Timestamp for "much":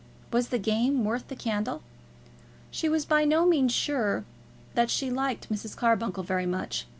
6.47-6.87